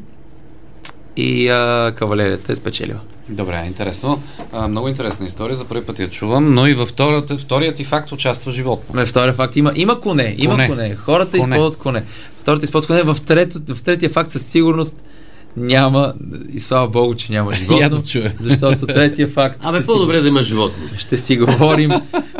и 1.18 1.50
а, 1.50 1.94
кавалерията 1.96 2.52
е 2.52 2.56
спечелила. 2.56 3.00
Добре, 3.30 3.64
интересно. 3.68 4.24
А, 4.52 4.68
много 4.68 4.88
интересна 4.88 5.26
история, 5.26 5.56
за 5.56 5.66
първи 5.66 5.86
път 5.86 6.00
я 6.00 6.10
чувам, 6.10 6.54
но 6.54 6.68
и 6.68 6.74
във 6.74 6.90
втората, 6.90 7.38
вторият 7.38 7.76
ти 7.76 7.84
факт 7.84 8.12
участва 8.12 8.52
животно. 8.52 9.00
Не, 9.00 9.06
втория 9.06 9.34
факт 9.34 9.56
има, 9.56 9.72
има 9.76 10.02
коне, 10.02 10.36
има 10.38 10.54
коне. 10.54 10.68
коне. 10.68 10.96
Хората 10.96 11.32
коне. 11.32 11.56
използват 11.56 11.78
коне. 11.78 12.04
Втората 12.40 12.66
използват 12.66 12.88
коне. 12.88 13.14
В, 13.14 13.22
трето, 13.22 13.76
в 13.76 13.84
третия 13.84 14.10
факт 14.10 14.32
със 14.32 14.46
сигурност 14.46 15.04
няма, 15.58 16.14
и 16.54 16.60
слава 16.60 16.88
Богу, 16.88 17.16
че 17.16 17.32
няма 17.32 17.54
животно. 17.54 17.90
да 17.90 18.04
чуя. 18.04 18.34
Защото 18.40 18.86
третия 18.86 19.28
факт. 19.28 19.60
Абе, 19.64 19.86
по-добре 19.86 20.16
си, 20.16 20.22
да 20.22 20.28
има 20.28 20.44
животно. 20.44 20.84
Ще 20.98 21.18
си 21.18 21.38
говорим, 21.38 21.92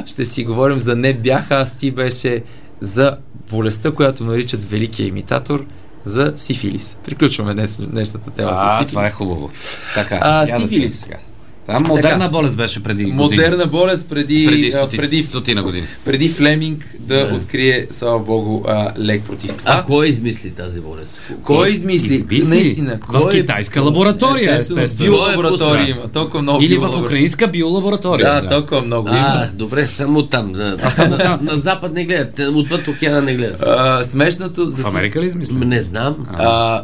ще 0.06 0.26
си 0.26 0.44
говорим 0.44 0.80
за 0.80 0.96
не 0.96 1.14
бяха, 1.14 1.56
аз 1.56 1.78
ти 1.78 1.92
беше 1.92 2.44
за 2.82 3.18
болестта, 3.50 3.92
която 3.92 4.24
наричат 4.24 4.64
великия 4.64 5.08
имитатор 5.08 5.66
за 6.04 6.34
сифилис. 6.36 6.98
Приключваме 7.04 7.54
днес, 7.54 7.82
днешната 7.82 8.32
тема 8.32 8.52
а, 8.54 8.70
за 8.70 8.74
сифилис. 8.74 8.90
това 8.90 9.08
е 9.08 9.12
хубаво. 9.12 9.52
Така, 9.96 10.20
а, 10.22 10.48
сифилис. 10.48 11.08
Да 11.10 11.33
това 11.68 11.80
модерна 11.80 12.20
така, 12.20 12.30
болест 12.30 12.58
беше 12.58 12.84
преди 12.84 13.04
години. 13.04 13.18
Модерна 13.18 13.66
болест 13.66 14.10
преди, 14.10 14.46
преди, 14.46 14.72
стоти, 14.72 14.98
преди, 14.98 15.24
стотина 15.24 15.64
години. 15.64 15.88
Преди 16.06 16.30
Флеминг 16.30 16.96
да, 17.00 17.28
да. 17.28 17.36
открие, 17.36 17.88
слава 17.92 18.20
богу, 18.20 18.64
а, 18.68 18.92
лек 19.00 19.24
против 19.24 19.54
това. 19.54 19.72
А 19.72 19.84
кой 19.84 20.08
измисли 20.08 20.52
тази 20.52 20.80
болест? 20.80 21.22
Кой, 21.28 21.58
кой 21.58 21.70
измисли? 21.70 22.16
измисли? 22.16 22.50
Наистина. 22.50 23.00
В 23.08 23.22
кой... 23.22 23.32
китайска 23.32 23.82
лаборатория, 23.82 24.56
естествено. 24.56 24.82
естествено. 24.82 25.16
Биолаборатория 25.16 25.90
има. 25.90 26.08
Толкова 26.08 26.42
много 26.42 26.64
Или 26.64 26.78
в 26.78 27.02
украинска 27.04 27.48
биолаборатория. 27.48 28.34
Да, 28.34 28.42
да, 28.42 28.50
толкова 28.50 28.82
много 28.82 29.10
а, 29.12 29.18
има. 29.18 29.50
добре, 29.54 29.88
само 29.88 30.24
там. 30.24 30.52
На, 30.52 30.78
а 30.84 30.92
само 30.92 31.18
там. 31.18 31.40
На, 31.42 31.52
на 31.52 31.58
запад 31.58 31.94
не 31.94 32.06
гледат, 32.06 32.40
отвъд 32.40 32.88
океана 32.88 33.22
не 33.22 33.36
гледат. 33.36 33.64
А, 33.64 34.04
смешното... 34.04 34.70
За... 34.70 34.84
В 34.84 34.86
Америка 34.86 35.22
ли 35.22 35.26
измисли? 35.26 35.56
Не 35.56 35.82
знам. 35.82 36.16
А, 36.34 36.84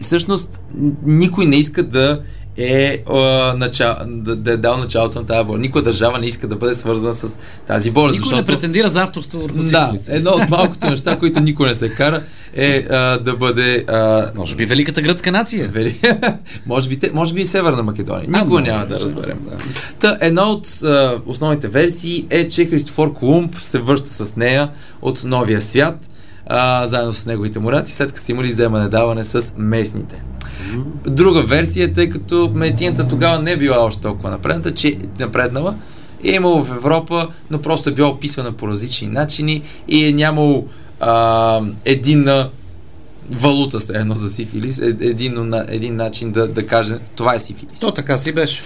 всъщност, 0.00 0.60
никой 1.06 1.46
не 1.46 1.56
иска 1.56 1.82
да 1.82 2.20
е 2.56 3.02
а, 3.10 3.54
начал, 3.56 3.96
да, 4.06 4.36
да 4.36 4.52
е 4.52 4.56
дал 4.56 4.78
началото 4.78 5.18
на 5.18 5.26
тази 5.26 5.46
болест. 5.46 5.62
Никоя 5.62 5.84
държава 5.84 6.18
не 6.18 6.26
иска 6.26 6.48
да 6.48 6.56
бъде 6.56 6.74
свързана 6.74 7.14
с 7.14 7.36
тази 7.66 7.90
болест. 7.90 8.12
Никой 8.12 8.28
защото... 8.28 8.52
не 8.52 8.56
претендира 8.56 8.88
за 8.88 9.02
авторство 9.02 9.40
върху 9.40 9.58
Да, 9.58 9.92
едно 10.08 10.30
от 10.30 10.50
малкото 10.50 10.90
неща, 10.90 11.18
които 11.18 11.40
никой 11.40 11.68
не 11.68 11.74
се 11.74 11.90
кара, 11.90 12.22
е 12.54 12.86
а, 12.90 13.18
да 13.18 13.36
бъде... 13.36 13.84
А... 13.88 14.30
Може 14.36 14.56
би 14.56 14.64
Великата 14.64 15.02
гръцка 15.02 15.32
нация. 15.32 15.68
Вели... 15.68 16.00
може, 16.66 16.88
би, 16.88 16.98
те, 16.98 17.10
може 17.14 17.34
би 17.34 17.40
и 17.40 17.46
Северна 17.46 17.82
Македония. 17.82 18.28
Никога 18.28 18.60
няма 18.60 18.86
да 18.86 19.00
разберем. 19.00 19.38
Да. 19.50 19.56
Та, 20.00 20.18
една 20.20 20.50
от 20.50 20.66
а, 20.82 21.20
основните 21.26 21.68
версии 21.68 22.26
е, 22.30 22.48
че 22.48 22.64
Христофор 22.64 23.12
Колумб 23.12 23.56
се 23.62 23.78
връща 23.78 24.08
с 24.10 24.36
нея 24.36 24.68
от 25.02 25.24
Новия 25.24 25.60
свят, 25.60 26.08
а, 26.46 26.86
заедно 26.86 27.12
с 27.12 27.26
неговите 27.26 27.58
мораци, 27.58 27.92
след 27.92 28.12
като 28.12 28.24
са 28.24 28.32
имали 28.32 28.52
вземане-даване 28.52 29.22
с 29.22 29.54
местните. 29.56 30.24
Друга 31.06 31.42
версия, 31.42 31.92
тъй 31.92 32.08
като 32.08 32.52
медицината 32.54 33.08
тогава 33.08 33.38
не 33.38 33.52
е 33.52 33.56
била 33.56 33.78
още 33.78 34.02
толкова 34.02 34.30
напредната, 34.30 34.74
че 34.74 34.98
напреднала, 35.20 35.74
е 36.24 36.34
имало 36.34 36.64
в 36.64 36.76
Европа, 36.76 37.28
но 37.50 37.62
просто 37.62 37.88
е 37.88 37.92
била 37.92 38.08
описвана 38.08 38.52
по 38.52 38.68
различни 38.68 39.08
начини 39.08 39.62
и 39.88 40.04
е 40.04 40.12
нямало 40.12 40.66
а, 41.00 41.60
единна 41.84 42.48
валута 43.30 43.80
се 43.80 43.92
едно 43.92 44.14
за 44.14 44.30
сифилис, 44.30 44.78
е, 44.78 44.86
един, 44.86 45.54
един 45.68 45.96
начин 45.96 46.32
да, 46.32 46.48
да 46.48 46.66
каже 46.66 46.98
това 47.16 47.34
е 47.34 47.38
сифилис. 47.38 47.80
То 47.80 47.94
така 47.94 48.18
си 48.18 48.32
беше. 48.32 48.62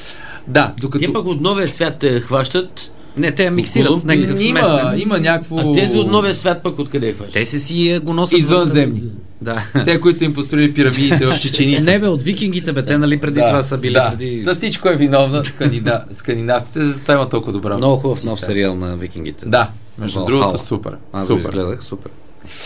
Да, 0.46 0.72
докато... 0.80 1.04
Те 1.04 1.12
пък 1.12 1.26
от 1.26 1.40
новия 1.40 1.68
свят 1.68 1.96
те 2.00 2.20
хващат 2.20 2.92
не, 3.16 3.32
те 3.32 3.50
миксират 3.50 3.98
с 3.98 4.04
някакъв 4.04 4.42
има, 4.42 4.60
местен. 4.60 5.00
има 5.00 5.20
някакво... 5.20 5.58
А 5.58 5.72
тези 5.72 5.96
от 5.96 6.10
новия 6.10 6.34
свят 6.34 6.62
пък 6.62 6.78
откъде 6.78 7.08
е 7.08 7.12
хващат? 7.12 7.32
Те 7.32 7.44
се 7.44 7.58
си 7.58 7.88
е, 7.88 7.98
го 7.98 8.14
носят. 8.14 8.38
Извънземни. 8.38 9.02
Да. 9.42 9.64
Те, 9.84 10.00
които 10.00 10.18
са 10.18 10.24
им 10.24 10.34
построили 10.34 10.74
пирамидите 10.74 11.26
в 11.26 11.40
Чеченица. 11.40 11.90
Не 11.90 11.98
бе, 11.98 12.08
от 12.08 12.22
викингите, 12.22 12.72
бе, 12.72 12.84
те 12.84 12.98
нали 12.98 13.18
преди 13.18 13.40
да, 13.40 13.46
това 13.46 13.62
са 13.62 13.78
били. 13.78 13.92
Да, 13.92 14.10
преди... 14.10 14.42
да 14.42 14.54
всичко 14.54 14.88
е 14.88 14.96
виновна 14.96 15.44
скандина... 15.44 16.04
скандинавците, 16.10 16.84
за 16.84 17.02
това 17.02 17.14
има 17.14 17.28
толкова 17.28 17.52
добра. 17.52 17.76
Много 17.76 17.96
хубав 17.96 18.24
нов 18.24 18.40
сериал 18.40 18.76
на 18.76 18.96
викингите. 18.96 19.46
Да, 19.46 19.68
между 19.98 20.18
Валхала. 20.18 20.40
другото 20.40 20.64
супер. 20.64 20.96
Аз 21.12 21.26
супер. 21.26 21.42
го 21.42 21.48
изгледах, 21.48 21.84
супер. 21.84 22.10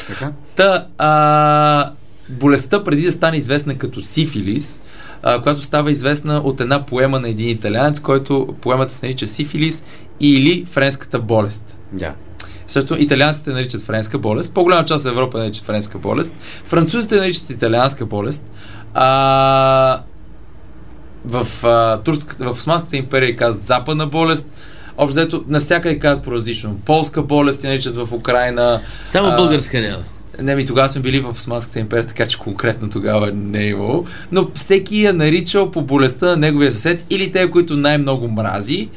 Така? 0.06 0.32
Та, 0.56 0.86
а, 0.98 1.90
болестта 2.28 2.84
преди 2.84 3.02
да 3.02 3.12
стане 3.12 3.36
известна 3.36 3.78
като 3.78 4.02
сифилис, 4.02 4.80
а, 5.22 5.42
която 5.42 5.62
става 5.62 5.90
известна 5.90 6.38
от 6.38 6.60
една 6.60 6.86
поема 6.86 7.20
на 7.20 7.28
един 7.28 7.48
италианец, 7.48 8.00
който 8.00 8.54
поемата 8.60 8.94
се 8.94 9.06
нарича 9.06 9.26
сифилис 9.26 9.84
или 10.20 10.64
френската 10.64 11.18
болест. 11.18 11.76
Да. 11.92 12.14
Също 12.66 12.96
италианците 12.98 13.50
наричат 13.50 13.82
френска 13.82 14.18
болест, 14.18 14.54
по-голяма 14.54 14.84
част 14.84 15.04
от 15.04 15.12
Европа 15.12 15.38
наричат 15.38 15.64
френска 15.64 15.98
болест, 15.98 16.34
французите 16.64 17.16
наричат 17.16 17.50
италианска 17.50 18.06
болест, 18.06 18.50
а, 18.94 20.02
в, 21.24 21.64
а, 21.64 21.96
турската, 21.96 22.44
в 22.44 22.50
Османската 22.50 22.96
империя 22.96 23.36
казват 23.36 23.64
западна 23.64 24.06
болест, 24.06 24.46
общо 24.96 25.44
навсякъде 25.48 25.98
казват 25.98 26.24
по-различно. 26.24 26.76
Полска 26.86 27.22
болест 27.22 27.64
я 27.64 27.70
наричат 27.70 27.96
в 27.96 28.12
Украина. 28.12 28.80
Само 29.04 29.28
а, 29.28 29.36
българска 29.36 29.80
няма. 29.80 30.02
Не, 30.42 30.56
ми 30.56 30.66
тогава 30.66 30.88
сме 30.88 31.02
били 31.02 31.20
в 31.20 31.30
Османската 31.30 31.78
империя, 31.78 32.06
така 32.06 32.26
че 32.26 32.38
конкретно 32.38 32.90
тогава 32.90 33.32
не 33.32 33.62
е 33.62 33.68
имало. 33.68 34.06
Но 34.32 34.50
всеки 34.54 35.02
я 35.02 35.12
наричал 35.12 35.70
по 35.70 35.82
болестта 35.82 36.26
на 36.26 36.36
неговия 36.36 36.72
съсед 36.72 37.06
или 37.10 37.32
те, 37.32 37.50
които 37.50 37.76
най-много 37.76 38.28
мрази. 38.28 38.88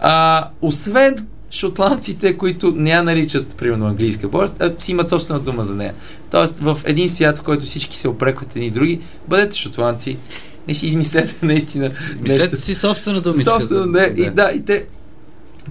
А, 0.00 0.44
освен 0.62 1.26
шотландците, 1.50 2.36
които 2.36 2.72
не 2.76 2.90
я 2.90 3.02
наричат, 3.02 3.56
примерно, 3.56 3.86
английска 3.86 4.28
болест, 4.28 4.62
а 4.62 4.72
си 4.78 4.92
имат 4.92 5.08
собствена 5.08 5.40
дума 5.40 5.64
за 5.64 5.74
нея. 5.74 5.94
Тоест, 6.30 6.58
в 6.58 6.78
един 6.84 7.08
свят, 7.08 7.38
в 7.38 7.42
който 7.42 7.66
всички 7.66 7.96
се 7.96 8.08
опрекват 8.08 8.56
едни 8.56 8.66
и 8.66 8.70
други, 8.70 9.00
бъдете 9.28 9.58
шотландци 9.58 10.16
и 10.68 10.74
си 10.74 10.86
измислете 10.86 11.34
наистина 11.42 11.90
Мислете 12.22 12.60
си 12.60 12.74
собствена 12.74 13.20
думичка. 13.20 13.50
Собствено, 13.50 13.86
не, 13.86 14.14
и 14.16 14.30
да, 14.30 14.50
и 14.54 14.64
те 14.64 14.84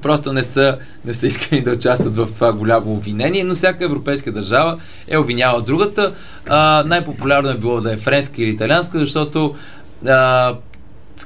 просто 0.02 0.34
не 0.34 0.44
са, 0.44 0.78
не 1.06 1.14
са 1.14 1.28
искани 1.28 1.64
да 1.64 1.72
участват 1.72 2.16
в 2.16 2.30
това 2.36 2.54
голямо 2.54 2.94
обвинение, 2.94 3.44
но 3.44 3.54
всяка 3.54 3.86
европейска 3.86 4.32
държава 4.32 4.80
е 5.08 5.18
обвиняла 5.18 5.62
другата. 5.62 6.14
А, 6.48 6.84
най-популярно 6.88 7.50
е 7.50 7.58
било 7.58 7.82
да 7.82 7.94
е 7.94 7.98
френска 7.98 8.42
или 8.42 8.50
италианска, 8.50 9.00
защото 9.00 9.56
а, 10.08 10.54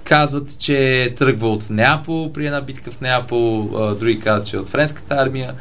казват, 0.03 0.59
че 0.59 1.13
тръгва 1.17 1.49
от 1.49 1.69
Неапол 1.69 2.31
при 2.33 2.45
една 2.45 2.61
битка 2.61 2.91
в 2.91 3.01
Неапол, 3.01 3.69
а, 3.77 3.95
други 3.95 4.19
казват, 4.19 4.47
че 4.47 4.55
е 4.55 4.59
от 4.59 4.69
френската 4.69 5.15
армия, 5.15 5.53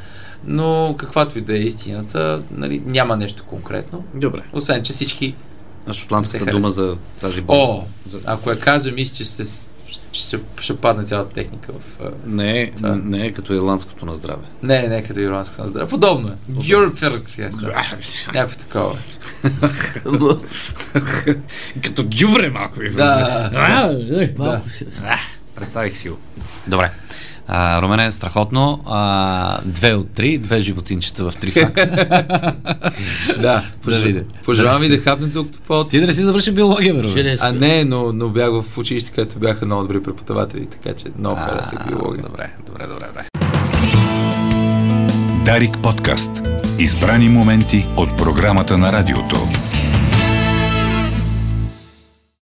но 0.44 0.94
каквато 0.98 1.38
и 1.38 1.40
да 1.40 1.56
е 1.56 1.60
истината, 1.60 2.42
нали, 2.56 2.82
няма 2.86 3.16
нещо 3.16 3.44
конкретно. 3.44 4.04
Добре. 4.14 4.40
Освен, 4.52 4.82
че 4.82 4.92
всички 4.92 5.34
А 5.86 5.92
шотландската 5.92 6.44
се 6.44 6.50
дума 6.50 6.68
за 6.68 6.96
тази 7.20 7.40
болест. 7.40 7.72
О, 7.72 7.84
За- 8.10 8.20
ако 8.24 8.50
я 8.50 8.58
кажа, 8.58 8.92
мисля, 8.92 9.14
че 9.14 9.24
ще, 9.24 9.44
ще, 10.12 10.38
ще 10.60 10.76
падне 10.76 11.04
цялата 11.04 11.34
техника 11.34 11.72
в... 11.72 11.98
Не 12.26 12.62
е, 12.62 12.70
Това. 12.70 12.96
не 12.96 13.26
е 13.26 13.32
като 13.32 13.54
ирландското 13.54 14.06
на 14.06 14.14
здраве. 14.14 14.42
Не, 14.62 14.88
не 14.88 15.04
като 15.04 15.20
ирландска 15.20 15.62
на 15.62 15.68
здраве. 15.68 15.88
Подобно 15.88 16.28
е. 16.28 16.32
Някакво 18.34 18.58
такова. 18.58 18.98
като 21.82 22.04
гюбре 22.04 22.50
малко 22.50 22.78
ви. 22.78 22.90
Да. 22.90 23.50
Представих 25.54 25.98
си 25.98 26.08
го. 26.08 26.18
Добре. 26.66 26.92
А, 27.48 27.82
Румене, 27.82 28.12
страхотно. 28.12 28.80
А, 28.86 29.60
две 29.64 29.94
от 29.94 30.12
три, 30.12 30.38
две 30.38 30.60
животинчета 30.60 31.30
в 31.30 31.36
три 31.36 31.50
факта. 31.50 32.54
Да. 33.40 33.62
видим. 33.86 34.24
Пожелавам 34.44 34.80
ви 34.80 34.88
да 34.88 34.98
хапнем 34.98 35.30
докато 35.30 35.58
по 35.66 35.84
Ти 35.84 36.00
да 36.00 36.06
не 36.06 36.12
си 36.12 36.22
завърши 36.22 36.52
биология, 36.52 36.94
не 36.94 37.36
А 37.40 37.52
не, 37.52 37.84
но, 37.84 38.12
но 38.12 38.28
бях 38.28 38.50
в 38.50 38.78
училище, 38.78 39.10
където 39.10 39.38
бяха 39.38 39.66
много 39.66 39.82
добри 39.82 40.02
преподаватели, 40.02 40.66
така 40.66 40.96
че 40.96 41.04
много 41.18 41.40
харесах 41.40 41.88
биология. 41.88 42.22
Добре, 42.22 42.50
добре, 42.66 42.86
добре, 42.86 43.06
добре. 43.06 43.24
Дарик 45.44 45.78
подкаст. 45.82 46.30
Избрани 46.78 47.28
моменти 47.28 47.86
от 47.96 48.16
програмата 48.18 48.78
на 48.78 48.92
радиото. 48.92 49.61